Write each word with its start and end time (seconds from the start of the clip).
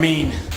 mean 0.00 0.47